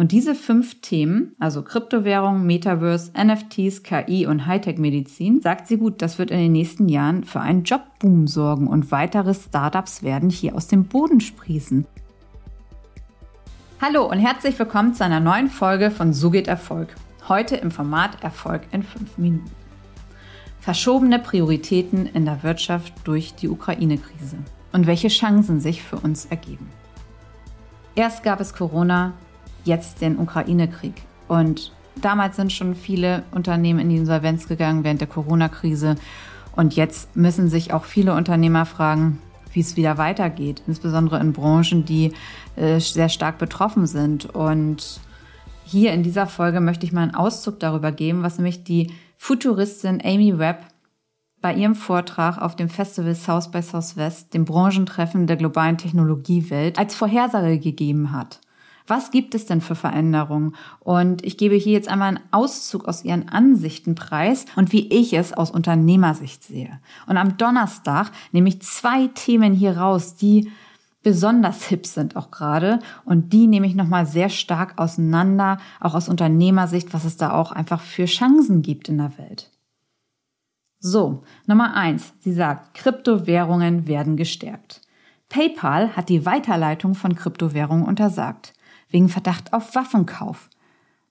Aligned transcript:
Und 0.00 0.12
diese 0.12 0.34
fünf 0.34 0.80
Themen, 0.80 1.34
also 1.38 1.60
Kryptowährung, 1.60 2.46
Metaverse, 2.46 3.12
NFTs, 3.12 3.82
KI 3.82 4.26
und 4.26 4.46
Hightech-Medizin, 4.46 5.42
sagt 5.42 5.66
sie 5.66 5.76
gut, 5.76 6.00
das 6.00 6.18
wird 6.18 6.30
in 6.30 6.38
den 6.38 6.52
nächsten 6.52 6.88
Jahren 6.88 7.22
für 7.24 7.40
einen 7.40 7.64
Jobboom 7.64 8.26
sorgen 8.26 8.66
und 8.66 8.92
weitere 8.92 9.34
Startups 9.34 10.02
werden 10.02 10.30
hier 10.30 10.54
aus 10.54 10.68
dem 10.68 10.84
Boden 10.84 11.20
sprießen. 11.20 11.84
Hallo 13.82 14.08
und 14.10 14.20
herzlich 14.20 14.58
willkommen 14.58 14.94
zu 14.94 15.04
einer 15.04 15.20
neuen 15.20 15.50
Folge 15.50 15.90
von 15.90 16.14
So 16.14 16.30
geht 16.30 16.48
Erfolg. 16.48 16.94
Heute 17.28 17.56
im 17.56 17.70
Format 17.70 18.24
Erfolg 18.24 18.62
in 18.72 18.82
fünf 18.82 19.18
Minuten. 19.18 19.50
Verschobene 20.60 21.18
Prioritäten 21.18 22.06
in 22.06 22.24
der 22.24 22.42
Wirtschaft 22.42 22.94
durch 23.04 23.34
die 23.34 23.50
Ukraine-Krise 23.50 24.38
und 24.72 24.86
welche 24.86 25.08
Chancen 25.08 25.60
sich 25.60 25.82
für 25.82 25.96
uns 25.96 26.24
ergeben. 26.24 26.70
Erst 27.96 28.22
gab 28.22 28.40
es 28.40 28.54
Corona, 28.54 29.12
jetzt 29.64 30.00
den 30.00 30.18
Ukraine-Krieg. 30.18 30.94
Und 31.28 31.72
damals 31.96 32.36
sind 32.36 32.52
schon 32.52 32.74
viele 32.74 33.22
Unternehmen 33.32 33.80
in 33.80 33.88
die 33.88 33.96
Insolvenz 33.96 34.48
gegangen 34.48 34.84
während 34.84 35.00
der 35.00 35.08
Corona-Krise. 35.08 35.96
Und 36.56 36.76
jetzt 36.76 37.16
müssen 37.16 37.48
sich 37.48 37.72
auch 37.72 37.84
viele 37.84 38.14
Unternehmer 38.14 38.66
fragen, 38.66 39.20
wie 39.52 39.60
es 39.60 39.76
wieder 39.76 39.98
weitergeht, 39.98 40.62
insbesondere 40.66 41.20
in 41.20 41.32
Branchen, 41.32 41.84
die 41.84 42.12
äh, 42.56 42.80
sehr 42.80 43.08
stark 43.08 43.38
betroffen 43.38 43.86
sind. 43.86 44.26
Und 44.26 45.00
hier 45.64 45.92
in 45.92 46.02
dieser 46.02 46.26
Folge 46.26 46.60
möchte 46.60 46.86
ich 46.86 46.92
mal 46.92 47.02
einen 47.02 47.14
Auszug 47.14 47.60
darüber 47.60 47.92
geben, 47.92 48.22
was 48.22 48.38
nämlich 48.38 48.64
die 48.64 48.92
Futuristin 49.16 50.00
Amy 50.04 50.38
Webb 50.38 50.66
bei 51.40 51.54
ihrem 51.54 51.74
Vortrag 51.74 52.38
auf 52.38 52.56
dem 52.56 52.68
Festival 52.68 53.14
South 53.14 53.50
by 53.50 53.62
Southwest, 53.62 54.34
dem 54.34 54.44
Branchentreffen 54.44 55.26
der 55.26 55.36
globalen 55.36 55.78
Technologiewelt, 55.78 56.78
als 56.78 56.94
Vorhersage 56.94 57.58
gegeben 57.58 58.12
hat. 58.12 58.40
Was 58.86 59.10
gibt 59.10 59.34
es 59.34 59.46
denn 59.46 59.60
für 59.60 59.74
Veränderungen? 59.74 60.54
Und 60.80 61.24
ich 61.24 61.36
gebe 61.36 61.54
hier 61.54 61.72
jetzt 61.72 61.88
einmal 61.88 62.08
einen 62.08 62.20
Auszug 62.30 62.86
aus 62.86 63.04
Ihren 63.04 63.28
Ansichten 63.28 63.94
preis 63.94 64.46
und 64.56 64.72
wie 64.72 64.88
ich 64.88 65.12
es 65.12 65.32
aus 65.32 65.50
Unternehmersicht 65.50 66.42
sehe. 66.42 66.80
Und 67.06 67.16
am 67.16 67.36
Donnerstag 67.36 68.10
nehme 68.32 68.48
ich 68.48 68.62
zwei 68.62 69.08
Themen 69.08 69.52
hier 69.52 69.76
raus, 69.76 70.16
die 70.16 70.50
besonders 71.02 71.64
hip 71.64 71.86
sind 71.86 72.16
auch 72.16 72.30
gerade 72.30 72.78
und 73.04 73.32
die 73.32 73.46
nehme 73.46 73.66
ich 73.66 73.74
nochmal 73.74 74.06
sehr 74.06 74.28
stark 74.28 74.78
auseinander, 74.78 75.58
auch 75.80 75.94
aus 75.94 76.08
Unternehmersicht, 76.08 76.92
was 76.92 77.04
es 77.04 77.16
da 77.16 77.32
auch 77.32 77.52
einfach 77.52 77.80
für 77.80 78.04
Chancen 78.04 78.62
gibt 78.62 78.88
in 78.88 78.98
der 78.98 79.16
Welt. 79.18 79.50
So, 80.78 81.22
Nummer 81.46 81.74
eins. 81.74 82.14
Sie 82.20 82.32
sagt, 82.32 82.74
Kryptowährungen 82.74 83.86
werden 83.86 84.16
gestärkt. 84.16 84.80
PayPal 85.28 85.94
hat 85.94 86.08
die 86.08 86.26
Weiterleitung 86.26 86.94
von 86.94 87.14
Kryptowährungen 87.14 87.84
untersagt 87.84 88.54
wegen 88.90 89.08
Verdacht 89.08 89.52
auf 89.52 89.74
Waffenkauf. 89.74 90.48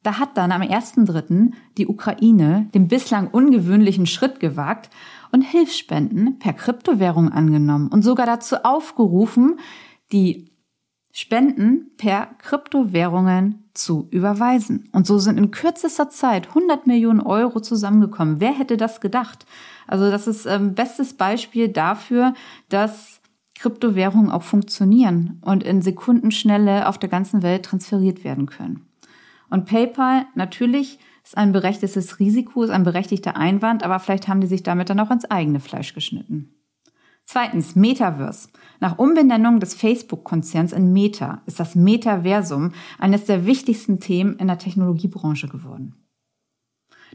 Da 0.03 0.17
hat 0.17 0.38
dann 0.38 0.52
am 0.52 0.61
1.3. 0.61 1.52
die 1.77 1.88
Ukraine 1.88 2.69
den 2.73 2.88
bislang 2.88 3.27
ungewöhnlichen 3.27 4.05
Schritt 4.05 4.39
gewagt 4.39 4.89
und 5.31 5.41
Hilfsspenden 5.41 6.39
per 6.39 6.53
Kryptowährung 6.53 7.31
angenommen 7.31 7.89
und 7.89 8.02
sogar 8.02 8.25
dazu 8.25 8.63
aufgerufen, 8.63 9.59
die 10.11 10.50
Spenden 11.11 11.91
per 11.97 12.27
Kryptowährungen 12.38 13.66
zu 13.73 14.07
überweisen. 14.11 14.88
Und 14.94 15.07
so 15.07 15.17
sind 15.17 15.38
in 15.38 15.52
kürzester 15.52 16.09
Zeit 16.09 16.50
100 16.50 16.88
Millionen 16.88 17.19
Euro 17.19 17.59
zusammengekommen. 17.59 18.39
Wer 18.39 18.53
hätte 18.53 18.77
das 18.77 19.02
gedacht? 19.02 19.45
Also 19.88 20.11
das 20.11 20.27
ist 20.27 20.45
ähm, 20.45 20.75
bestes 20.75 21.13
Beispiel 21.13 21.67
dafür, 21.67 22.33
dass 22.69 23.19
Kryptowährungen 23.59 24.31
auch 24.31 24.43
funktionieren 24.43 25.41
und 25.41 25.63
in 25.63 25.81
Sekundenschnelle 25.81 26.88
auf 26.88 26.97
der 26.97 27.09
ganzen 27.09 27.43
Welt 27.43 27.66
transferiert 27.66 28.23
werden 28.23 28.45
können. 28.45 28.88
Und 29.49 29.66
PayPal 29.66 30.25
natürlich 30.35 30.99
ist 31.25 31.38
ein 31.38 31.51
berechtigtes 31.51 32.19
Risiko, 32.19 32.63
ist 32.63 32.69
ein 32.69 32.83
berechtigter 32.83 33.35
Einwand, 33.35 33.83
aber 33.83 33.99
vielleicht 33.99 34.27
haben 34.27 34.39
die 34.39 34.47
sich 34.47 34.63
damit 34.63 34.89
dann 34.89 34.99
auch 34.99 35.11
ins 35.11 35.29
eigene 35.29 35.59
Fleisch 35.59 35.93
geschnitten. 35.93 36.53
Zweitens, 37.25 37.75
Metaverse. 37.75 38.50
Nach 38.79 38.97
Umbenennung 38.97 39.59
des 39.59 39.75
Facebook-Konzerns 39.75 40.72
in 40.72 40.94
Meta 40.94 41.41
ist 41.45 41.59
das 41.59 41.75
Metaversum 41.75 42.72
eines 42.97 43.25
der 43.25 43.45
wichtigsten 43.45 44.00
Themen 44.00 44.38
in 44.38 44.47
der 44.47 44.57
Technologiebranche 44.57 45.47
geworden. 45.47 45.95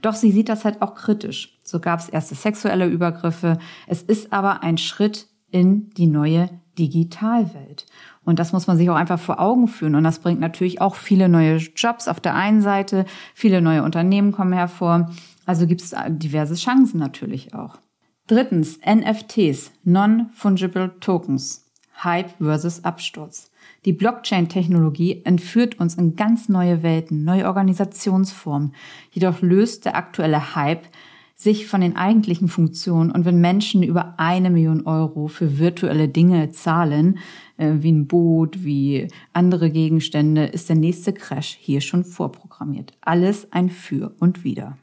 Doch 0.03 0.15
sie 0.15 0.31
sieht 0.31 0.49
das 0.49 0.65
halt 0.65 0.83
auch 0.83 0.95
kritisch. 0.95 1.59
So 1.65 1.81
gab 1.81 2.01
es 2.01 2.09
erste 2.09 2.35
sexuelle 2.35 2.87
Übergriffe. 2.87 3.59
Es 3.87 4.03
ist 4.03 4.33
aber 4.33 4.63
ein 4.63 4.77
Schritt 4.77 5.29
in 5.55 5.91
die 5.91 6.09
neue 6.09 6.51
Digitalwelt. 6.79 7.87
Und 8.25 8.41
das 8.41 8.53
muss 8.53 8.67
man 8.67 8.77
sich 8.77 8.91
auch 8.91 8.97
einfach 8.97 9.21
vor 9.21 9.39
Augen 9.39 9.69
führen. 9.69 9.95
Und 9.95 10.03
das 10.03 10.19
bringt 10.19 10.41
natürlich 10.41 10.81
auch 10.81 10.97
viele 10.97 11.29
neue 11.29 11.59
Jobs 11.59 12.09
auf 12.09 12.19
der 12.19 12.35
einen 12.35 12.61
Seite, 12.61 13.05
viele 13.35 13.63
neue 13.63 13.85
Unternehmen 13.85 14.33
kommen 14.33 14.53
hervor. 14.53 15.13
Also 15.47 15.69
gibt 15.69 15.81
es 15.81 15.95
diverse 16.09 16.57
Chancen 16.57 16.99
natürlich 16.99 17.55
auch. 17.55 17.79
Drittens, 18.27 18.81
NFTs, 18.85 19.71
Non-Fungible 19.85 20.99
Tokens. 20.99 21.61
Hype 22.03 22.31
versus 22.41 22.83
Absturz. 22.85 23.53
Die 23.85 23.93
Blockchain-Technologie 23.93 25.23
entführt 25.25 25.79
uns 25.79 25.95
in 25.95 26.17
ganz 26.17 26.49
neue 26.49 26.83
Welten, 26.83 27.23
neue 27.23 27.47
Organisationsformen. 27.47 28.75
Jedoch 29.13 29.41
löst 29.41 29.85
der 29.85 29.95
aktuelle 29.95 30.57
Hype 30.57 30.89
sich 31.35 31.67
von 31.67 31.81
den 31.81 31.97
eigentlichen 31.97 32.49
Funktionen 32.49 33.11
und 33.11 33.25
wenn 33.25 33.41
Menschen 33.41 33.83
über 33.83 34.15
eine 34.19 34.51
Million 34.51 34.87
Euro 34.87 35.27
für 35.27 35.59
virtuelle 35.59 36.09
Dinge 36.09 36.51
zahlen, 36.51 37.19
äh, 37.57 37.73
wie 37.81 37.93
ein 37.93 38.07
Boot, 38.07 38.65
wie 38.65 39.09
andere 39.33 39.71
Gegenstände, 39.71 40.45
ist 40.45 40.69
der 40.69 40.77
nächste 40.77 41.13
Crash 41.13 41.57
hier 41.61 41.81
schon 41.81 42.05
vorprogrammiert. 42.05 42.93
Alles 43.01 43.53
ein 43.53 43.69
Für 43.69 44.15
und 44.21 44.45
Wider. 44.45 44.79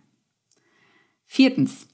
Viertens. 1.26 1.88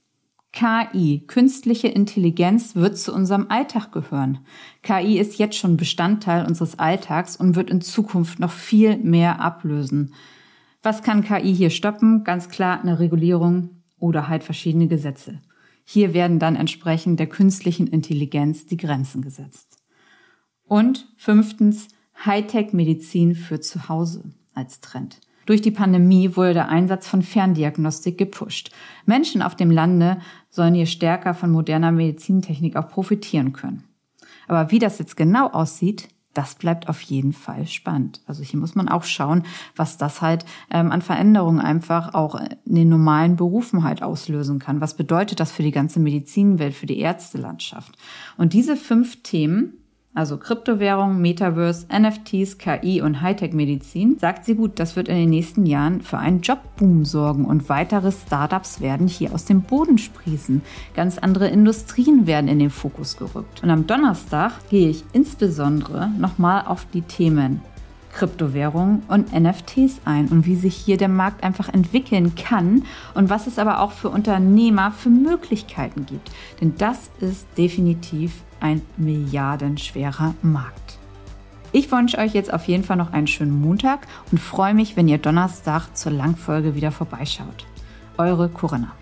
KI, 0.54 1.24
künstliche 1.28 1.90
Intelligenz, 1.90 2.76
wird 2.76 2.98
zu 2.98 3.14
unserem 3.14 3.46
Alltag 3.50 3.92
gehören. 3.92 4.40
KI 4.82 5.20
ist 5.20 5.38
jetzt 5.38 5.56
schon 5.56 5.78
Bestandteil 5.78 6.48
unseres 6.48 6.80
Alltags 6.80 7.36
und 7.36 7.56
wird 7.56 7.70
in 7.70 7.82
Zukunft 7.82 8.40
noch 8.40 8.52
viel 8.52 8.98
mehr 8.98 9.40
ablösen. 9.40 10.16
Was 10.82 11.04
kann 11.04 11.24
KI 11.24 11.54
hier 11.54 11.70
stoppen? 11.70 12.24
Ganz 12.24 12.50
klar 12.50 12.82
eine 12.82 13.00
Regulierung 13.00 13.77
oder 14.00 14.28
halt 14.28 14.44
verschiedene 14.44 14.88
Gesetze. 14.88 15.42
Hier 15.84 16.14
werden 16.14 16.40
dann 16.40 16.56
entsprechend 16.56 17.20
der 17.20 17.28
künstlichen 17.28 17.88
Intelligenz 17.88 18.66
die 18.66 18.78
Grenzen 18.78 19.22
gesetzt. 19.22 19.78
Und 20.66 21.08
fünftens, 21.18 21.88
Hightech-Medizin 22.26 23.36
für 23.36 23.62
zu 23.62 23.88
Hause 23.88 24.24
als 24.54 24.82
Trend. 24.82 25.22
Durch 25.46 25.62
die 25.62 25.72
Pandemie 25.72 26.36
wurde 26.36 26.54
der 26.54 26.68
Einsatz 26.68 27.08
von 27.08 27.22
Ferndiagnostik 27.22 28.18
gepusht. 28.18 28.72
Menschen 29.06 29.42
auf 29.42 29.56
dem 29.56 29.72
Lande 29.72 30.20
sollen 30.50 30.74
hier 30.74 30.88
stärker 30.88 31.34
von 31.34 31.52
moderner 31.52 31.94
Medizintechnik 31.94 32.76
auch 32.76 32.90
profitieren 32.90 33.54
können. 33.54 33.86
Aber 34.50 34.72
wie 34.72 34.80
das 34.80 35.00
jetzt 35.00 35.16
genau 35.16 35.48
aussieht, 35.48 36.10
das 36.38 36.56
bleibt 36.56 36.88
auf 36.88 37.02
jeden 37.02 37.34
Fall 37.34 37.66
spannend. 37.66 38.22
Also 38.28 38.44
hier 38.44 38.60
muss 38.60 38.76
man 38.76 38.90
auch 38.90 39.04
schauen, 39.04 39.44
was 39.76 39.98
das 39.98 40.22
halt 40.22 40.46
ähm, 40.70 40.92
an 40.92 41.02
Veränderungen 41.02 41.60
einfach 41.60 42.14
auch 42.14 42.40
in 42.66 42.76
den 42.76 42.90
normalen 42.90 43.36
Berufen 43.36 43.84
halt 43.84 44.04
auslösen 44.04 44.60
kann. 44.60 44.80
Was 44.80 44.96
bedeutet 44.96 45.40
das 45.40 45.52
für 45.52 45.64
die 45.64 45.72
ganze 45.72 46.00
Medizinwelt, 46.00 46.76
für 46.76 46.86
die 46.86 47.00
Ärztelandschaft? 47.00 47.98
Und 48.38 48.54
diese 48.54 48.78
fünf 48.78 49.24
Themen 49.24 49.74
also 50.18 50.38
Kryptowährung, 50.38 51.22
Metaverse, 51.22 51.86
NFTs, 51.94 52.58
KI 52.58 53.02
und 53.02 53.22
Hightech-Medizin, 53.22 54.18
sagt 54.18 54.46
sie 54.46 54.56
gut, 54.56 54.80
das 54.80 54.96
wird 54.96 55.10
in 55.10 55.16
den 55.16 55.30
nächsten 55.30 55.68
Jahren 55.68 56.02
für 56.02 56.18
einen 56.18 56.42
Jobboom 56.42 57.06
sorgen 57.06 57.46
und 57.46 57.70
weitere 57.70 58.12
Startups 58.12 58.82
werden 58.82 59.08
hier 59.08 59.34
aus 59.36 59.46
dem 59.46 59.62
Boden 59.62 60.00
sprießen. 60.00 60.64
Ganz 60.96 61.20
andere 61.20 61.50
Industrien 61.50 62.26
werden 62.26 62.48
in 62.48 62.58
den 62.58 62.72
Fokus 62.72 63.18
gerückt. 63.18 63.62
Und 63.62 63.70
am 63.70 63.86
Donnerstag 63.86 64.54
gehe 64.70 64.90
ich 64.90 65.04
insbesondere 65.14 66.10
nochmal 66.18 66.66
auf 66.66 66.88
die 66.92 67.04
Themen 67.04 67.62
Kryptowährungen 68.14 69.04
und 69.08 69.34
NFTs 69.34 70.02
ein 70.06 70.28
und 70.28 70.46
wie 70.46 70.56
sich 70.56 70.76
hier 70.76 70.98
der 70.98 71.10
Markt 71.10 71.44
einfach 71.44 71.70
entwickeln 71.70 72.36
kann 72.36 72.84
und 73.14 73.30
was 73.30 73.48
es 73.48 73.60
aber 73.60 73.80
auch 73.80 73.92
für 73.92 74.10
Unternehmer 74.10 74.92
für 74.92 75.10
Möglichkeiten 75.10 76.06
gibt. 76.06 76.32
Denn 76.62 76.76
das 76.78 77.10
ist 77.20 77.48
definitiv 77.58 78.44
ein 78.60 78.82
milliardenschwerer 78.98 80.34
Markt. 80.42 80.98
Ich 81.72 81.92
wünsche 81.92 82.18
euch 82.18 82.34
jetzt 82.34 82.54
auf 82.54 82.68
jeden 82.68 82.84
Fall 82.84 82.98
noch 82.98 83.14
einen 83.14 83.28
schönen 83.28 83.52
Montag 83.52 84.08
und 84.32 84.40
freue 84.40 84.74
mich, 84.74 84.96
wenn 84.96 85.08
ihr 85.08 85.18
Donnerstag 85.18 85.96
zur 85.96 86.12
Langfolge 86.12 86.76
wieder 86.76 86.92
vorbeischaut. 86.92 87.66
Eure 88.18 88.50
Corinna. 88.50 88.94